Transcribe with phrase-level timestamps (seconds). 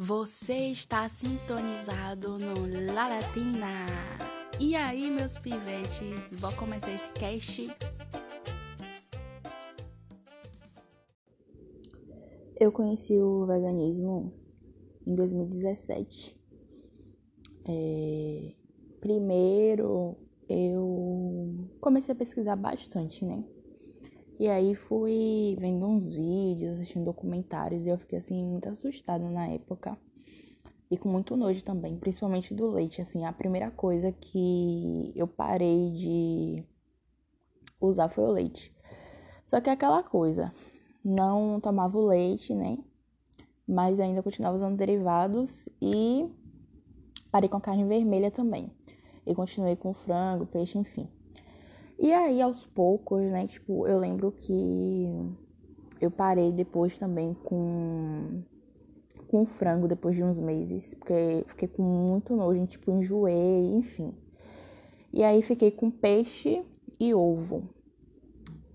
[0.00, 3.84] Você está sintonizado no La Latina.
[4.60, 7.66] E aí, meus pivetes, vou começar esse cast.
[12.60, 14.32] Eu conheci o veganismo
[15.04, 16.40] em 2017.
[17.68, 18.52] É...
[19.00, 20.16] Primeiro,
[20.48, 23.42] eu comecei a pesquisar bastante, né?
[24.38, 29.48] E aí fui vendo uns vídeos, assistindo documentários e eu fiquei assim muito assustada na
[29.48, 29.98] época.
[30.88, 35.90] E com muito nojo também, principalmente do leite, assim, a primeira coisa que eu parei
[35.90, 36.64] de
[37.80, 38.72] usar foi o leite.
[39.44, 40.54] Só que é aquela coisa,
[41.04, 42.78] não tomava o leite, né?
[43.66, 46.30] Mas ainda continuava usando derivados e
[47.30, 48.70] parei com a carne vermelha também.
[49.26, 51.08] E continuei com frango, peixe, enfim.
[51.98, 53.46] E aí, aos poucos, né?
[53.48, 55.06] Tipo, eu lembro que
[56.00, 58.42] eu parei depois também com
[59.26, 64.14] com frango depois de uns meses, porque fiquei com muito nojo, tipo, enjoei, enfim.
[65.12, 66.64] E aí fiquei com peixe
[66.98, 67.68] e ovo.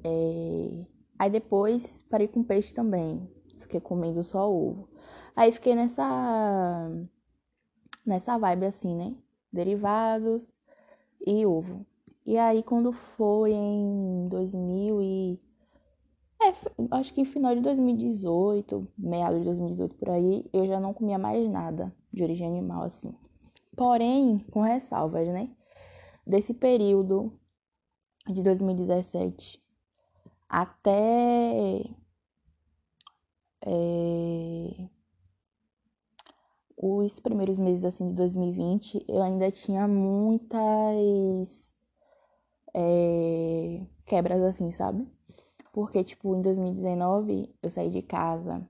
[0.04, 0.86] É...
[1.18, 3.28] Aí depois parei com peixe também,
[3.62, 4.88] fiquei comendo só ovo.
[5.36, 6.92] Aí fiquei nessa
[8.06, 9.16] nessa vibe assim, né?
[9.52, 10.54] Derivados
[11.26, 11.86] e ovo.
[12.26, 15.40] E aí, quando foi em 2000 e...
[16.42, 16.54] É,
[16.92, 21.50] acho que final de 2018, meados de 2018 por aí, eu já não comia mais
[21.50, 23.14] nada de origem animal, assim.
[23.76, 25.50] Porém, com ressalvas, né?
[26.26, 27.32] Desse período
[28.28, 29.62] de 2017
[30.48, 31.84] até
[33.66, 34.90] é,
[36.78, 41.76] os primeiros meses assim de 2020, eu ainda tinha muitas
[42.74, 45.08] é, quebras assim, sabe?
[45.74, 48.68] Porque, tipo, em 2019 eu saí de casa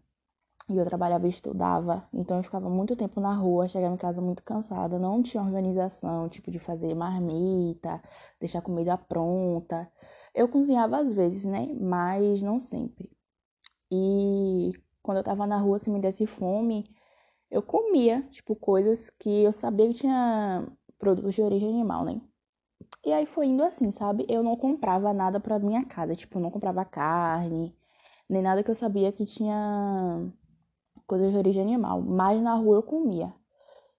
[0.69, 4.21] e eu trabalhava e estudava, então eu ficava muito tempo na rua, chegava em casa
[4.21, 8.01] muito cansada, não tinha organização, tipo, de fazer marmita,
[8.39, 9.91] deixar comida pronta.
[10.33, 11.67] Eu cozinhava às vezes, né?
[11.79, 13.11] Mas não sempre.
[13.91, 16.85] E quando eu tava na rua, se me desse fome,
[17.51, 20.67] eu comia, tipo, coisas que eu sabia que tinha
[20.97, 22.21] produtos de origem animal, né?
[23.05, 24.25] E aí foi indo assim, sabe?
[24.29, 26.15] Eu não comprava nada pra minha casa.
[26.15, 27.75] Tipo, eu não comprava carne,
[28.29, 30.31] nem nada que eu sabia que tinha
[31.07, 32.01] coisas de origem animal.
[32.01, 33.33] Mas na rua eu comia.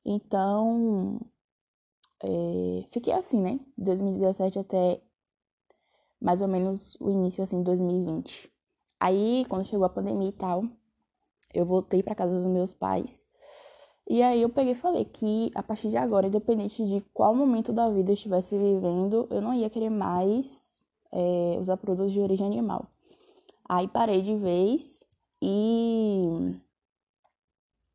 [0.05, 1.21] Então,
[2.23, 3.61] é, fiquei assim, né?
[3.79, 5.01] 2017 até
[6.21, 8.51] mais ou menos o início, assim, de 2020.
[9.01, 10.65] Aí, quando chegou a pandemia e tal,
[11.55, 13.24] eu voltei para casa dos meus pais.
[14.07, 17.73] E aí eu peguei e falei que a partir de agora, independente de qual momento
[17.73, 20.47] da vida eu estivesse vivendo, eu não ia querer mais
[21.11, 22.87] é, usar produtos de origem animal.
[23.67, 25.01] Aí parei de vez
[25.41, 26.55] e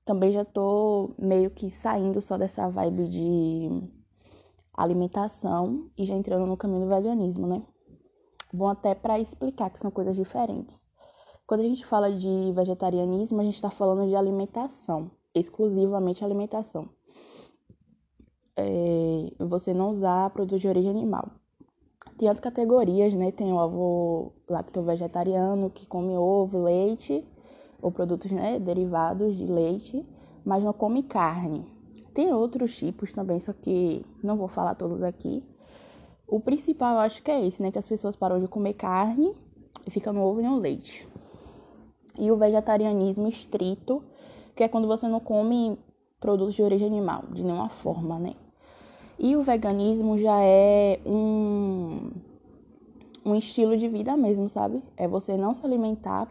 [0.03, 3.69] também já tô meio que saindo só dessa vibe de
[4.73, 7.61] alimentação e já entrando no caminho do veganismo, né?
[8.51, 10.81] Bom até para explicar que são coisas diferentes.
[11.45, 16.89] Quando a gente fala de vegetarianismo, a gente está falando de alimentação exclusivamente alimentação.
[18.55, 21.31] É, você não usar produto de origem animal.
[22.17, 23.31] Tem as categorias, né?
[23.31, 27.25] Tem o avô lacto-vegetariano que come ovo, leite
[27.81, 30.05] ou produtos né, derivados de leite,
[30.43, 31.65] mas não come carne.
[32.13, 35.41] Tem outros tipos também, só que não vou falar todos aqui.
[36.27, 37.71] O principal eu acho que é esse, né?
[37.71, 39.33] Que as pessoas param de comer carne
[39.87, 41.07] e ficam no ovo e no leite.
[42.17, 44.03] E o vegetarianismo estrito
[44.59, 45.79] que é quando você não come
[46.19, 48.35] produtos de origem animal, de nenhuma forma, né?
[49.17, 52.11] E o veganismo já é um,
[53.25, 54.83] um estilo de vida mesmo, sabe?
[54.97, 56.27] É você não se alimentar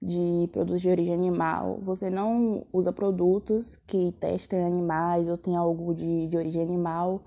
[0.00, 5.92] de produtos de origem animal, você não usa produtos que testem animais ou tem algo
[5.92, 7.20] de, de origem animal,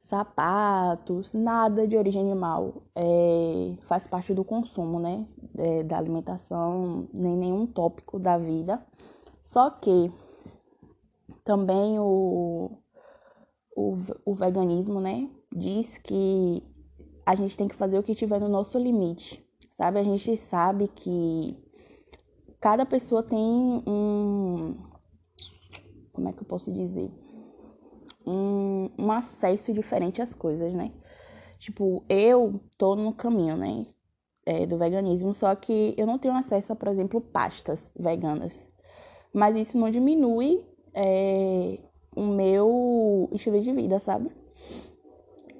[0.00, 2.82] sapatos, nada de origem animal.
[2.96, 5.26] É, faz parte do consumo, né?
[5.58, 8.82] É, da alimentação, nem nenhum tópico da vida.
[9.50, 10.12] Só que
[11.44, 12.70] também o,
[13.76, 16.62] o, o veganismo, né, diz que
[17.26, 19.44] a gente tem que fazer o que tiver no nosso limite,
[19.76, 19.98] sabe?
[19.98, 21.56] A gente sabe que
[22.60, 24.76] cada pessoa tem um.
[26.12, 27.10] Como é que eu posso dizer?
[28.24, 30.92] Um, um acesso diferente às coisas, né?
[31.58, 33.84] Tipo, eu tô no caminho, né?
[34.46, 38.69] É, do veganismo, só que eu não tenho acesso a, por exemplo, pastas veganas
[39.32, 41.78] mas isso não diminui é,
[42.14, 44.30] o meu estilo de vida, sabe?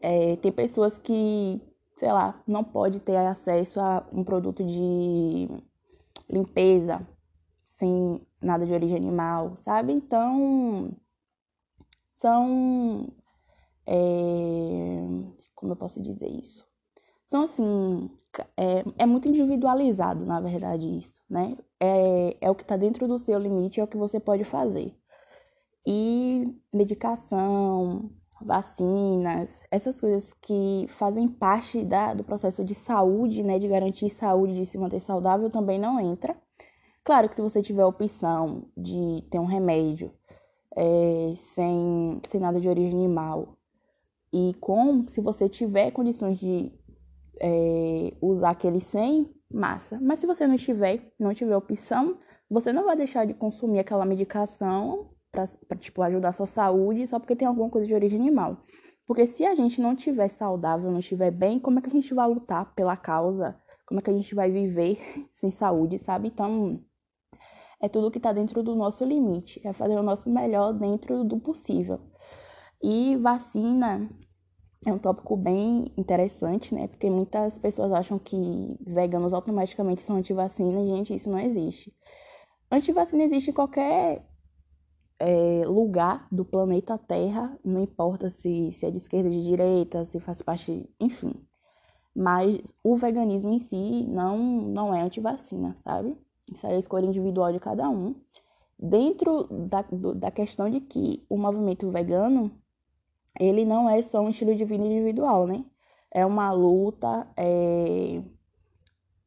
[0.02, 1.60] É, tem pessoas que,
[1.96, 5.48] sei lá, não pode ter acesso a um produto de
[6.28, 7.06] limpeza
[7.66, 9.92] sem nada de origem animal, sabe?
[9.92, 10.92] Então,
[12.14, 13.08] são.
[13.86, 15.00] É,
[15.54, 16.69] como eu posso dizer isso?
[17.30, 18.10] São assim.
[18.56, 21.56] É, é muito individualizado, na verdade, isso, né?
[21.80, 24.94] É, é o que está dentro do seu limite, é o que você pode fazer.
[25.86, 28.10] E medicação,
[28.40, 34.54] vacinas, essas coisas que fazem parte da, do processo de saúde, né, de garantir saúde,
[34.54, 36.36] de se manter saudável, também não entra.
[37.04, 40.12] Claro que se você tiver a opção de ter um remédio
[40.76, 43.56] é, sem, sem nada de origem animal
[44.32, 46.72] e com, se você tiver condições de
[47.40, 49.98] é, usar aquele sem, massa.
[50.00, 54.04] Mas se você não tiver, não tiver opção, você não vai deixar de consumir aquela
[54.04, 58.58] medicação para tipo, ajudar a sua saúde só porque tem alguma coisa de origem animal.
[59.06, 62.12] Porque se a gente não estiver saudável, não estiver bem, como é que a gente
[62.14, 63.56] vai lutar pela causa?
[63.86, 65.00] Como é que a gente vai viver
[65.34, 66.28] sem saúde, sabe?
[66.28, 66.80] Então,
[67.80, 71.40] é tudo que está dentro do nosso limite, é fazer o nosso melhor dentro do
[71.40, 72.00] possível.
[72.82, 74.08] E vacina
[74.86, 76.88] é um tópico bem interessante, né?
[76.88, 81.94] Porque muitas pessoas acham que veganos automaticamente são anti-vacina, gente, isso não existe.
[82.70, 84.24] Antivacina existe em qualquer
[85.18, 90.18] é, lugar do planeta Terra, não importa se, se é de esquerda, de direita, se
[90.18, 91.34] faz parte, enfim.
[92.14, 96.16] Mas o veganismo em si não, não é antivacina, sabe?
[96.50, 98.14] Isso é a escolha individual de cada um.
[98.78, 102.50] Dentro da, do, da questão de que o movimento vegano,
[103.38, 105.64] ele não é só um estilo de vida individual, né?
[106.12, 108.22] É uma luta é,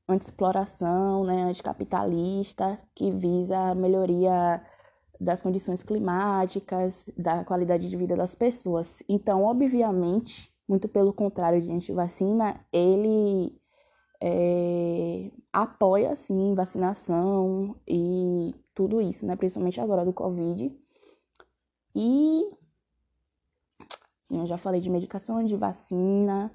[0.08, 4.62] anti-exploração, né, anticapitalista, que visa a melhoria
[5.20, 9.02] das condições climáticas, da qualidade de vida das pessoas.
[9.08, 13.58] Então, obviamente, muito pelo contrário de antivacina, ele
[14.22, 19.36] é, apoia, sim, vacinação e tudo isso, né?
[19.36, 20.76] Principalmente agora do Covid.
[21.96, 22.50] E,
[24.24, 26.52] sim, eu já falei de medicação, de vacina.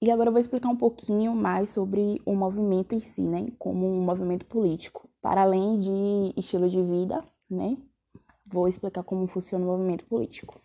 [0.00, 3.52] E agora eu vou explicar um pouquinho mais sobre o movimento em si, né?
[3.58, 5.08] Como um movimento político.
[5.20, 7.76] Para além de estilo de vida, né?
[8.44, 10.60] Vou explicar como funciona o movimento político.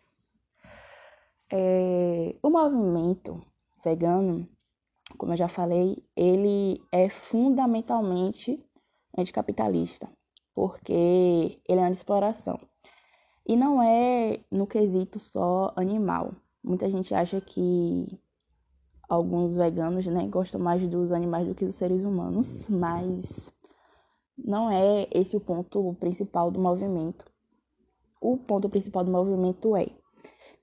[1.51, 3.41] É, o movimento
[3.83, 4.47] vegano,
[5.18, 8.59] como eu já falei, ele é fundamentalmente
[9.18, 10.09] anticapitalista,
[10.53, 12.59] porque ele é uma exploração.
[13.47, 16.33] E não é no quesito só animal.
[16.61, 18.19] Muita gente acha que
[19.07, 23.49] alguns veganos né, gostam mais dos animais do que dos seres humanos, mas
[24.38, 27.25] não é esse o ponto principal do movimento.
[28.19, 29.88] O ponto principal do movimento é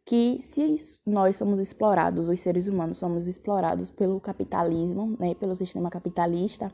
[0.04, 5.88] que se nós somos explorados, os seres humanos somos explorados pelo capitalismo, né, pelo sistema
[5.88, 6.70] capitalista,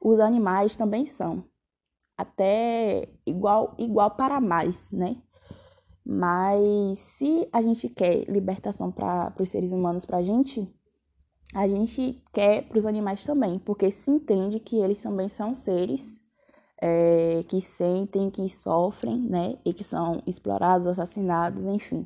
[0.00, 1.44] os animais também são.
[2.16, 5.20] Até igual, igual para mais, né?
[6.04, 10.68] Mas se a gente quer libertação para os seres humanos, para a gente,
[11.54, 16.20] a gente quer para os animais também, porque se entende que eles também são seres
[16.80, 22.04] é, que sentem, que sofrem, né, e que são explorados, assassinados, enfim.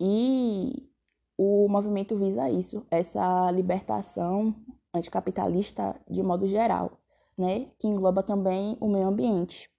[0.00, 0.88] E
[1.36, 4.54] o movimento visa isso, essa libertação
[4.92, 6.98] anticapitalista de modo geral,
[7.36, 9.70] né, que engloba também o meio ambiente,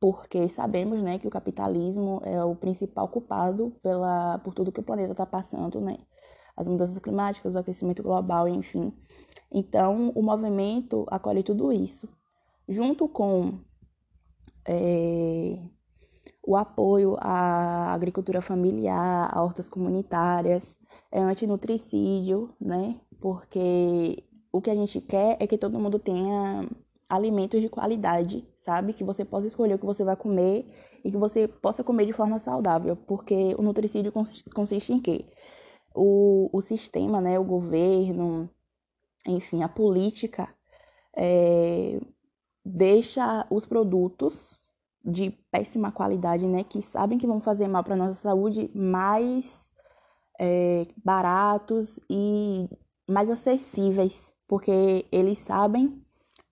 [0.00, 4.82] porque sabemos, né, que o capitalismo é o principal culpado pela por tudo que o
[4.82, 5.98] planeta está passando, né,
[6.56, 8.92] as mudanças climáticas, o aquecimento global, enfim.
[9.50, 12.08] Então, o movimento acolhe tudo isso
[12.68, 13.58] junto com
[14.66, 15.58] é,
[16.42, 20.76] o apoio à agricultura familiar, a hortas comunitárias,
[21.10, 23.00] é antinutricídio, né?
[23.20, 26.68] Porque o que a gente quer é que todo mundo tenha
[27.08, 28.92] alimentos de qualidade, sabe?
[28.92, 30.66] Que você possa escolher o que você vai comer
[31.04, 34.12] e que você possa comer de forma saudável, porque o nutricídio
[34.54, 35.26] consiste em quê?
[35.94, 38.48] O, o sistema, né, o governo,
[39.26, 40.48] enfim, a política
[41.16, 42.00] é,
[42.64, 44.60] deixa os produtos
[45.04, 49.66] de péssima qualidade, né, que sabem que vão fazer mal para nossa saúde, mais
[50.38, 52.68] é, baratos e
[53.06, 56.01] mais acessíveis, porque eles sabem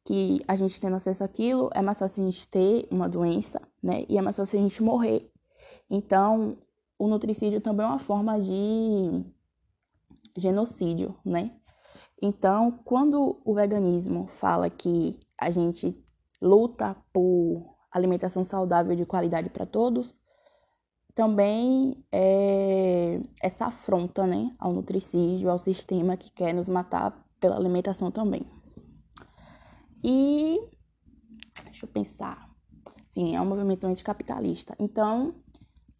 [0.05, 4.05] que a gente tendo acesso àquilo é mais fácil a gente ter uma doença, né,
[4.09, 5.31] e é mais fácil a gente morrer.
[5.89, 6.57] Então,
[6.99, 9.25] o nutricídio também é uma forma de
[10.37, 11.53] genocídio, né?
[12.23, 15.97] Então, quando o veganismo fala que a gente
[16.41, 20.15] luta por alimentação saudável de qualidade para todos,
[21.15, 28.11] também é essa afronta né, ao nutricídio, ao sistema que quer nos matar pela alimentação
[28.11, 28.47] também.
[30.03, 30.59] E
[31.65, 32.49] deixa eu pensar.
[33.13, 34.75] Sim, é um movimento anticapitalista.
[34.79, 35.35] Então,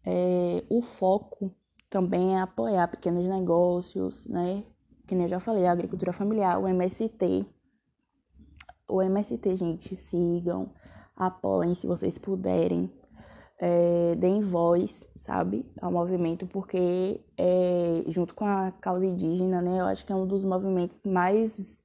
[0.05, 1.53] é, o foco
[1.89, 4.63] também é apoiar pequenos negócios, né?
[5.05, 7.45] Que nem eu já falei, a agricultura familiar, o MST.
[8.87, 10.71] O MST, gente, sigam,
[11.15, 12.89] apoiem se vocês puderem.
[13.59, 19.85] É, deem voz, sabe, ao movimento, porque é, junto com a causa indígena, né, eu
[19.85, 21.79] acho que é um dos movimentos mais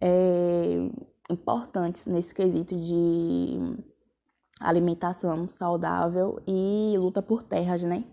[0.00, 0.90] é,
[1.32, 3.58] importantes nesse quesito de
[4.60, 8.04] alimentação saudável e luta por terras, né?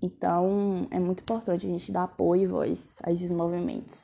[0.00, 3.98] Então, é muito importante a gente dar apoio e voz a esses movimentos.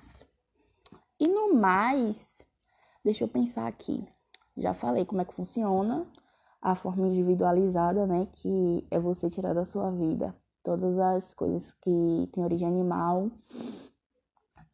[1.21, 2.19] E no mais,
[3.05, 4.05] deixa eu pensar aqui.
[4.57, 6.07] Já falei como é que funciona
[6.61, 8.27] a forma individualizada, né?
[8.33, 13.31] Que é você tirar da sua vida todas as coisas que têm origem animal.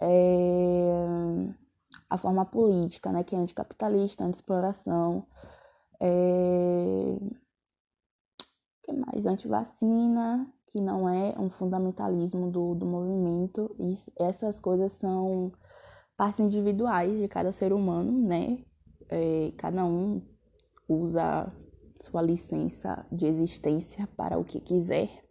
[0.01, 1.68] É...
[2.11, 3.23] A forma política, né?
[3.25, 5.27] Que é anticapitalista, anti-exploração
[6.01, 7.19] é...
[8.83, 9.27] que mais?
[9.27, 13.75] Antivacina, que não é um fundamentalismo do, do movimento.
[13.79, 15.53] E essas coisas são
[16.17, 18.59] partes individuais de cada ser humano, né?
[19.09, 20.23] É, cada um
[20.89, 21.53] usa
[21.97, 25.25] sua licença de existência para o que quiser.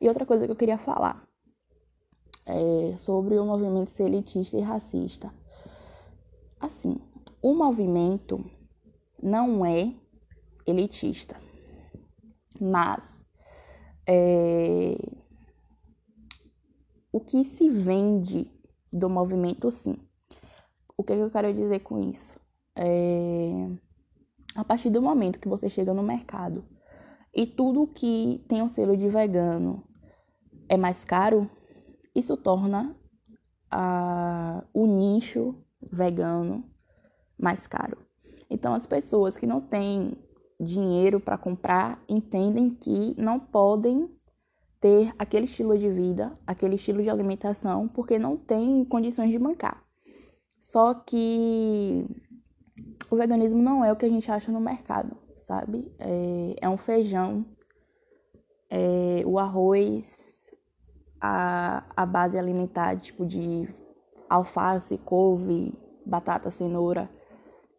[0.00, 1.26] E outra coisa que eu queria falar
[2.46, 5.32] é sobre o movimento elitista e racista.
[6.60, 6.96] Assim,
[7.40, 8.44] o movimento
[9.22, 9.94] não é
[10.66, 11.36] elitista,
[12.60, 13.24] mas
[14.06, 14.96] é,
[17.12, 18.50] o que se vende
[18.92, 19.96] do movimento, sim.
[20.96, 22.38] O que, é que eu quero dizer com isso?
[22.74, 23.68] É,
[24.54, 26.64] a partir do momento que você chega no mercado
[27.34, 29.84] e tudo que tem um selo de vegano
[30.68, 31.48] é mais caro,
[32.14, 32.96] isso torna
[33.70, 36.64] a, o nicho vegano
[37.38, 37.98] mais caro.
[38.50, 40.16] Então, as pessoas que não têm
[40.60, 44.10] dinheiro para comprar entendem que não podem
[44.80, 49.84] ter aquele estilo de vida, aquele estilo de alimentação, porque não tem condições de bancar.
[50.62, 52.06] Só que
[53.10, 55.90] o veganismo não é o que a gente acha no mercado, sabe?
[55.98, 57.44] É, é um feijão,
[58.70, 60.06] é, o arroz,
[61.20, 63.68] a, a base alimentar, tipo de
[64.28, 65.72] alface, couve,
[66.04, 67.08] batata, cenoura,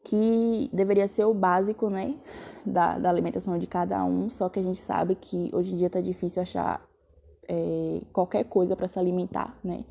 [0.03, 2.17] que deveria ser o básico, né,
[2.65, 5.89] da, da alimentação de cada um, só que a gente sabe que hoje em dia
[5.89, 6.81] tá difícil achar
[7.47, 9.83] é, qualquer coisa para se alimentar, né.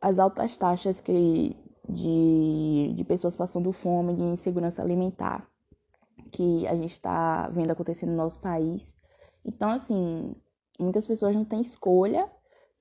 [0.00, 1.56] As altas taxas que,
[1.88, 5.46] de, de pessoas passando fome, de insegurança alimentar,
[6.32, 8.82] que a gente está vendo acontecer no nosso país.
[9.44, 10.34] Então, assim,
[10.78, 12.28] muitas pessoas não têm escolha,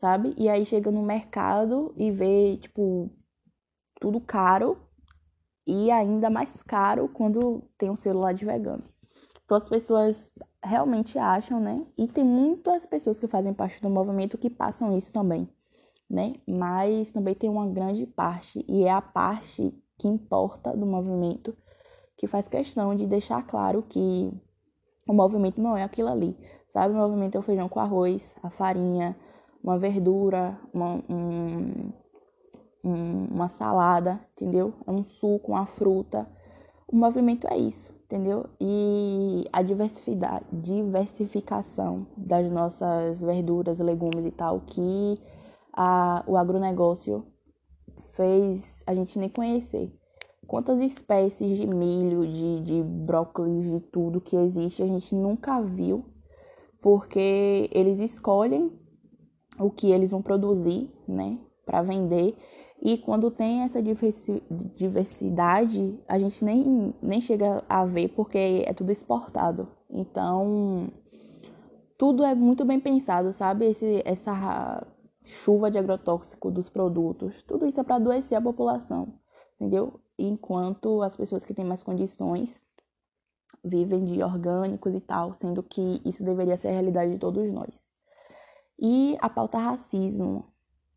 [0.02, 0.34] sabe?
[0.36, 3.10] E aí chega no mercado e vê, tipo,
[4.00, 4.78] tudo caro
[5.66, 8.84] e ainda mais caro quando tem um celular de vegano.
[9.46, 11.86] Então as pessoas realmente acham, né?
[11.96, 15.48] E tem muitas pessoas que fazem parte do movimento que passam isso também,
[16.10, 16.36] né?
[16.48, 21.56] Mas também tem uma grande parte, e é a parte que importa do movimento,
[22.18, 24.32] que faz questão de deixar claro que
[25.08, 26.36] o movimento não é aquilo ali,
[26.70, 26.94] sabe?
[26.94, 29.16] O movimento é o feijão com arroz, a farinha,
[29.64, 31.92] uma verdura, uma, um,
[32.84, 34.74] um, uma salada, entendeu?
[34.86, 36.28] É um suco, uma fruta.
[36.88, 38.46] O movimento é isso, entendeu?
[38.60, 45.22] E a diversificação das nossas verduras, legumes e tal, que
[45.74, 47.26] a, o agronegócio
[48.14, 49.90] fez a gente nem conhecer.
[50.48, 56.04] Quantas espécies de milho, de, de brócolis, de tudo que existe, a gente nunca viu,
[56.82, 58.81] porque eles escolhem
[59.62, 62.36] o que eles vão produzir, né, para vender
[62.82, 63.80] e quando tem essa
[64.76, 69.68] diversidade, a gente nem, nem chega a ver porque é tudo exportado.
[69.88, 70.92] Então,
[71.96, 73.66] tudo é muito bem pensado, sabe?
[73.68, 74.84] Esse, essa
[75.24, 79.14] chuva de agrotóxico dos produtos, tudo isso é para adoecer a população,
[79.56, 80.00] entendeu?
[80.18, 82.50] Enquanto as pessoas que têm mais condições
[83.64, 87.91] vivem de orgânicos e tal, sendo que isso deveria ser a realidade de todos nós.
[88.82, 90.52] E a pauta racismo,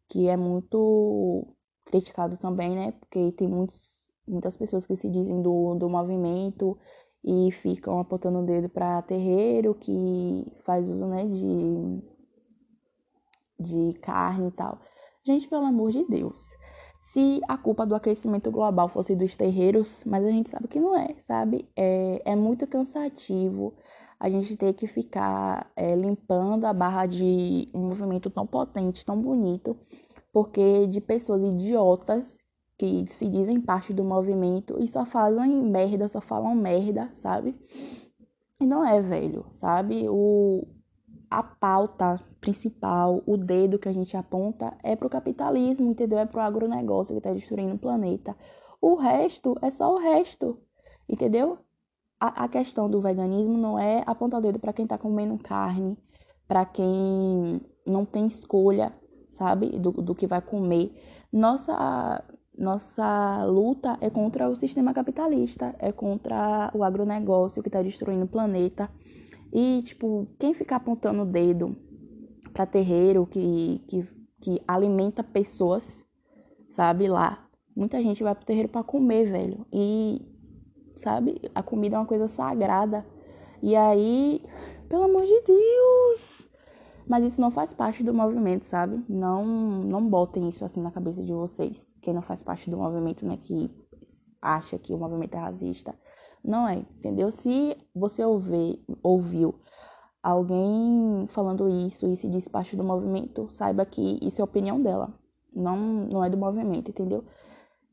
[0.08, 1.46] que é muito
[1.84, 2.92] criticado também, né?
[2.92, 3.92] Porque tem muitos,
[4.26, 6.78] muitas pessoas que se dizem do, do movimento
[7.22, 12.02] e ficam apontando o dedo para terreiro que faz uso, né, de,
[13.60, 14.78] de carne e tal.
[15.22, 16.42] Gente, pelo amor de Deus.
[17.00, 20.98] Se a culpa do aquecimento global fosse dos terreiros, mas a gente sabe que não
[20.98, 21.68] é, sabe?
[21.76, 23.74] É, é muito cansativo
[24.18, 29.20] a gente ter que ficar é, limpando a barra de um movimento tão potente, tão
[29.20, 29.76] bonito,
[30.32, 32.38] porque de pessoas idiotas
[32.76, 37.56] que se dizem parte do movimento e só falam em merda, só falam merda, sabe?
[38.60, 40.08] E não é, velho, sabe?
[40.08, 40.66] O,
[41.30, 46.18] a pauta principal, o dedo que a gente aponta é pro capitalismo, entendeu?
[46.18, 48.36] É pro agronegócio que tá destruindo o planeta.
[48.80, 50.58] O resto é só o resto,
[51.08, 51.58] entendeu?
[52.24, 55.94] A, a questão do veganismo não é apontar o dedo para quem tá comendo carne,
[56.48, 58.94] para quem não tem escolha,
[59.36, 60.90] sabe, do, do que vai comer.
[61.30, 62.24] Nossa,
[62.56, 68.28] nossa luta é contra o sistema capitalista, é contra o agronegócio que está destruindo o
[68.28, 68.88] planeta.
[69.52, 71.76] E, tipo, quem ficar apontando o dedo
[72.54, 74.08] para terreiro que, que,
[74.40, 75.84] que alimenta pessoas,
[76.74, 77.46] sabe, lá.
[77.76, 79.66] Muita gente vai pro terreiro para comer, velho.
[79.70, 80.33] E,
[80.98, 83.04] sabe, a comida é uma coisa sagrada.
[83.62, 84.42] E aí,
[84.88, 86.48] pelo amor de Deus,
[87.06, 89.02] mas isso não faz parte do movimento, sabe?
[89.08, 91.76] Não, não botem isso assim na cabeça de vocês.
[92.00, 93.70] Quem não faz parte do movimento, né, que
[94.40, 95.94] acha que o movimento é racista.
[96.42, 97.30] Não é, entendeu?
[97.30, 99.54] Se você ouvir, ouviu
[100.22, 105.12] alguém falando isso e se diz parte do movimento, saiba que isso é opinião dela.
[105.54, 107.24] Não, não é do movimento, entendeu?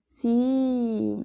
[0.10, 1.18] Se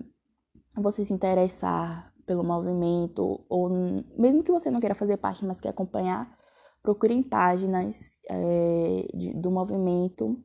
[0.77, 3.71] você se interessar pelo movimento, ou
[4.19, 6.37] mesmo que você não queira fazer parte, mas quer acompanhar,
[6.83, 7.97] procurem páginas
[8.29, 10.37] é, de, do movimento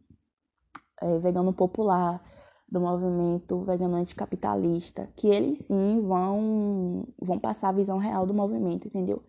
[1.01, 2.23] é, vegano popular,
[2.69, 8.87] do movimento vegano anticapitalista, que eles sim vão, vão passar a visão real do movimento,
[8.87, 9.21] entendeu?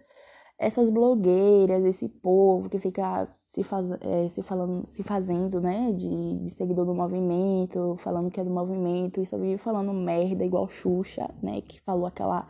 [0.63, 6.39] Essas blogueiras, esse povo que fica se, faz, é, se, falando, se fazendo, né, de,
[6.39, 10.69] de seguidor do movimento, falando que é do movimento, e só vive falando merda, igual
[10.69, 12.49] Xuxa, né, que falou aquela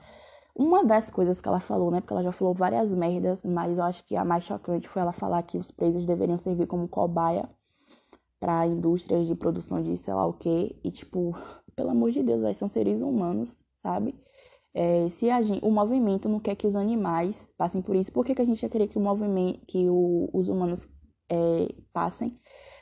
[0.54, 2.00] uma das coisas que ela falou, né?
[2.00, 5.12] Porque ela já falou várias merdas, mas eu acho que a mais chocante foi ela
[5.12, 7.48] falar que os presos deveriam servir como cobaia
[8.38, 10.76] para indústrias de produção de sei lá o quê.
[10.84, 11.34] E, tipo,
[11.74, 14.14] pelo amor de Deus, véio, são seres humanos, sabe?
[14.74, 18.24] É, se a gente, o movimento não quer que os animais passem por isso, por
[18.24, 20.86] que, que a gente ia querer que o movimento, que o, os humanos
[21.30, 22.38] é, passem?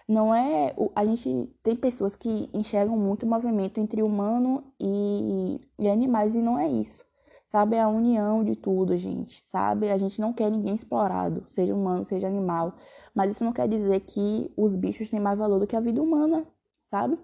[0.09, 0.74] Não é.
[0.94, 6.38] A gente tem pessoas que enxergam muito o movimento entre humano e, e animais, e
[6.38, 7.05] não é isso
[7.50, 7.76] sabe?
[7.76, 9.90] É a união de tudo, gente, sabe?
[9.90, 12.74] A gente não quer ninguém explorado, seja humano, seja animal,
[13.14, 16.00] mas isso não quer dizer que os bichos têm mais valor do que a vida
[16.03, 16.46] humana,
[16.90, 17.18] sabe?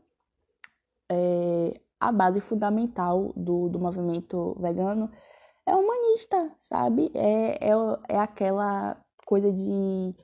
[1.09, 5.11] É, a base fundamental do, do movimento vegano
[5.67, 7.11] é humanista, sabe?
[7.15, 7.73] É, é,
[8.09, 10.15] é aquela coisa de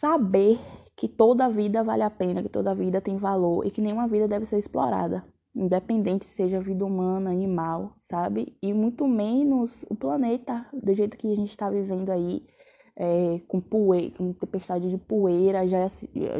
[0.00, 0.58] saber
[0.96, 4.28] que toda vida vale a pena, que toda vida tem valor e que nenhuma vida
[4.28, 8.56] deve ser explorada, independente seja vida humana, animal, sabe?
[8.62, 12.46] E muito menos o planeta, do jeito que a gente está vivendo aí,
[12.96, 15.90] é, com poeira, com tempestade de poeira, já,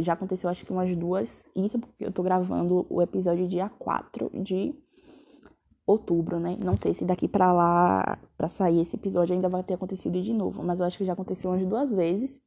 [0.01, 1.45] já aconteceu acho que umas duas.
[1.55, 4.75] Isso porque eu tô gravando o episódio dia 4 de
[5.87, 6.57] outubro, né?
[6.63, 10.33] Não sei se daqui para lá, para sair esse episódio ainda vai ter acontecido de
[10.33, 12.41] novo, mas eu acho que já aconteceu umas duas vezes,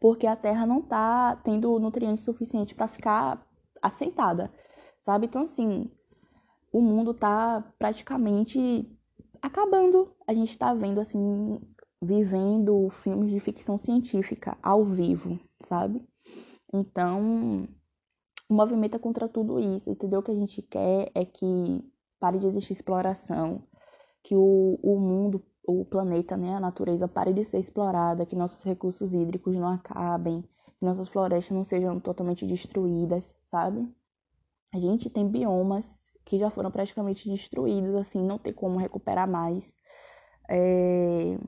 [0.00, 3.46] porque a Terra não tá tendo nutrientes suficientes para ficar
[3.80, 4.52] assentada,
[5.04, 5.26] sabe?
[5.26, 5.90] Então assim,
[6.72, 8.86] o mundo tá praticamente
[9.40, 10.12] acabando.
[10.26, 11.58] A gente tá vendo assim,
[12.02, 16.02] vivendo filmes de ficção científica ao vivo, sabe?
[16.72, 17.68] Então,
[18.48, 20.20] o movimento é contra tudo isso, entendeu?
[20.20, 21.82] O que a gente quer é que
[22.20, 23.62] pare de existir exploração,
[24.22, 28.62] que o, o mundo, o planeta, né, a natureza pare de ser explorada, que nossos
[28.62, 33.88] recursos hídricos não acabem, que nossas florestas não sejam totalmente destruídas, sabe?
[34.72, 39.72] A gente tem biomas que já foram praticamente destruídos, assim, não tem como recuperar mais.
[40.50, 41.38] É,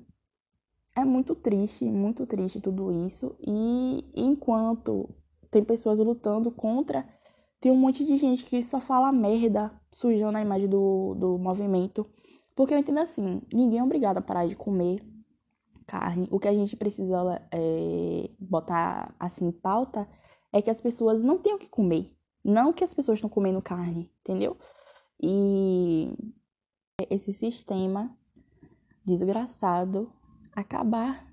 [0.99, 3.35] é muito triste, muito triste tudo isso.
[3.41, 5.09] E enquanto
[5.51, 7.09] tem pessoas lutando contra,
[7.61, 12.07] tem um monte de gente que só fala merda, sujando a imagem do, do movimento.
[12.55, 15.03] Porque eu entendo assim, ninguém é obrigado a parar de comer
[15.87, 16.29] carne.
[16.31, 20.09] O que a gente precisa é, botar assim em pauta
[20.53, 22.13] é que as pessoas não tenham o que comer.
[22.45, 24.57] Não que as pessoas estão comendo carne, entendeu?
[25.21, 26.13] E
[27.11, 28.17] esse sistema
[29.05, 30.13] desgraçado
[30.61, 31.25] acabar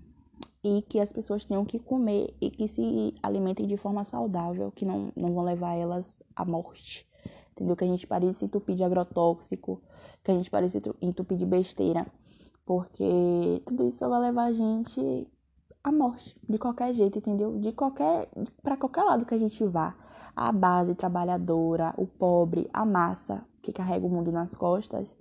[0.63, 4.85] e que as pessoas tenham que comer e que se alimentem de forma saudável, que
[4.85, 7.07] não, não vão levar elas à morte.
[7.51, 7.75] Entendeu?
[7.75, 9.81] Que a gente pare de se entupir de agrotóxico,
[10.23, 12.05] que a gente pare de se entupir de besteira,
[12.65, 15.27] porque tudo isso vai levar a gente
[15.83, 17.57] à morte, de qualquer jeito, entendeu?
[17.59, 18.27] De qualquer,
[18.61, 19.95] para qualquer lado que a gente vá
[20.35, 25.15] a base trabalhadora, o pobre, a massa que carrega o mundo nas costas,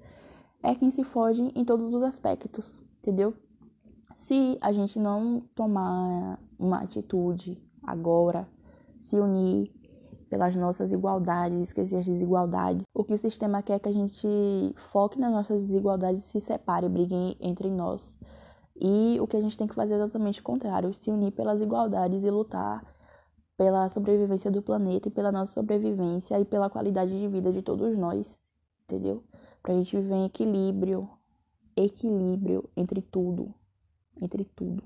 [0.63, 3.35] é quem se foge em todos os aspectos, entendeu?
[4.25, 8.49] Se a gente não tomar uma atitude agora,
[8.99, 9.71] se unir
[10.31, 12.85] pelas nossas igualdades, esquecer as desigualdades.
[12.95, 14.27] O que o sistema quer é que a gente
[14.91, 18.17] foque nas nossas desigualdades, se separe, brigue entre nós.
[18.75, 21.61] E o que a gente tem que fazer é exatamente o contrário, se unir pelas
[21.61, 22.83] igualdades e lutar
[23.59, 27.95] pela sobrevivência do planeta e pela nossa sobrevivência e pela qualidade de vida de todos
[27.95, 28.41] nós,
[28.85, 29.23] entendeu?
[29.63, 31.11] Pra gente viver em equilíbrio,
[31.77, 33.55] equilíbrio entre tudo,
[34.21, 34.83] entre tudo.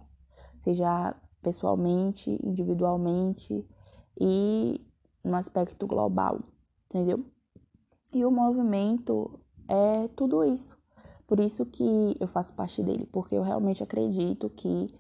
[0.63, 3.67] Seja pessoalmente, individualmente
[4.21, 4.81] e
[5.25, 6.41] no aspecto global,
[6.91, 7.25] entendeu?
[8.13, 9.39] E o movimento
[9.69, 10.77] é tudo isso.
[11.27, 14.95] Por isso que eu faço parte dele, porque eu realmente acredito que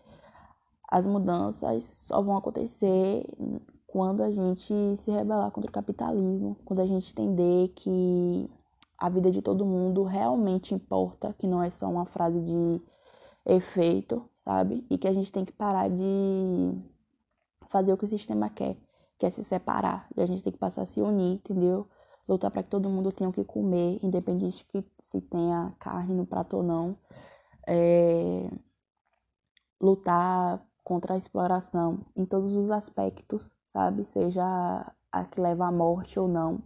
[0.91, 3.27] as mudanças só vão acontecer
[3.87, 8.49] quando a gente se rebelar contra o capitalismo, quando a gente entender que
[8.99, 12.83] a vida de todo mundo realmente importa, que não é só uma frase de
[13.49, 14.87] efeito, sabe?
[14.91, 16.79] E que a gente tem que parar de
[17.71, 18.77] fazer o que o sistema quer,
[19.19, 20.07] que é se separar.
[20.17, 21.89] E a gente tem que passar a se unir, entendeu?
[22.29, 26.27] Lutar para que todo mundo tenha o que comer, independente que se tenha carne no
[26.27, 26.97] prato ou não.
[27.67, 28.51] É...
[29.81, 34.05] Lutar contra a exploração em todos os aspectos, sabe?
[34.05, 34.45] Seja
[35.11, 36.63] a que leva à morte ou não,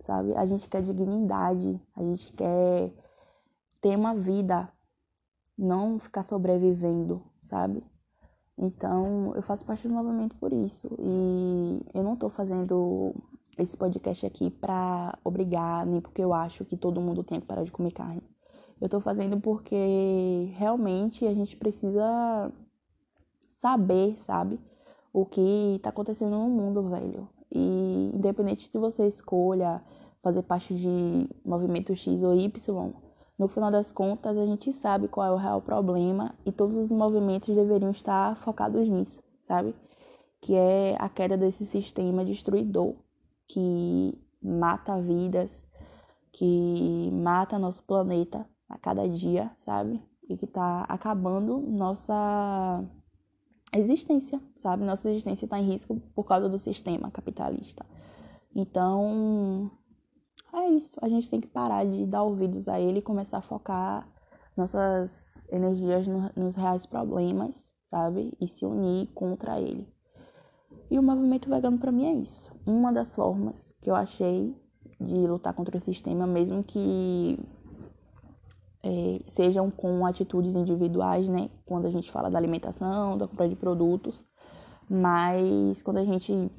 [0.00, 0.34] sabe?
[0.36, 2.92] A gente quer dignidade, a gente quer
[3.80, 4.68] ter uma vida,
[5.60, 7.84] não ficar sobrevivendo, sabe?
[8.56, 10.88] Então, eu faço parte do movimento por isso.
[10.98, 13.14] E eu não tô fazendo
[13.58, 17.64] esse podcast aqui pra obrigar, nem porque eu acho que todo mundo tem que parar
[17.64, 18.22] de comer carne.
[18.80, 22.50] Eu tô fazendo porque realmente a gente precisa
[23.60, 24.58] saber, sabe?
[25.12, 27.28] O que tá acontecendo no mundo, velho.
[27.52, 29.82] E independente se você escolha
[30.22, 32.92] fazer parte de movimento X ou Y,
[33.40, 36.90] no final das contas, a gente sabe qual é o real problema e todos os
[36.90, 39.74] movimentos deveriam estar focados nisso, sabe?
[40.42, 42.96] Que é a queda desse sistema destruidor
[43.48, 45.50] que mata vidas,
[46.30, 50.02] que mata nosso planeta a cada dia, sabe?
[50.28, 52.84] E que tá acabando nossa
[53.72, 54.84] existência, sabe?
[54.84, 57.86] Nossa existência está em risco por causa do sistema capitalista.
[58.54, 59.70] Então,
[60.52, 60.96] é isso.
[61.00, 64.08] A gente tem que parar de dar ouvidos a ele e começar a focar
[64.56, 68.32] nossas energias no, nos reais problemas, sabe?
[68.40, 69.88] E se unir contra ele.
[70.90, 72.52] E o movimento vegano para mim é isso.
[72.66, 74.54] Uma das formas que eu achei
[75.00, 77.38] de lutar contra o sistema, mesmo que
[78.82, 81.50] é, sejam com atitudes individuais, né?
[81.64, 84.26] Quando a gente fala da alimentação, da compra de produtos,
[84.88, 86.50] mas quando a gente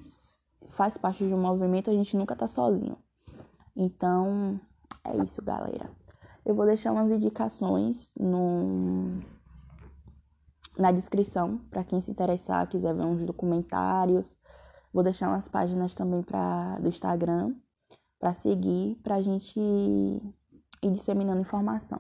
[0.69, 2.97] faz parte de um movimento, a gente nunca tá sozinho.
[3.75, 4.59] Então,
[5.03, 5.89] é isso, galera.
[6.45, 9.19] Eu vou deixar umas indicações no,
[10.77, 14.35] na descrição para quem se interessar, quiser ver uns documentários.
[14.93, 16.23] Vou deixar umas páginas também
[16.81, 17.55] do Instagram
[18.19, 21.99] para seguir, para a gente ir disseminando informação.